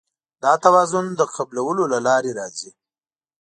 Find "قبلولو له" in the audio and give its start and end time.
1.35-1.99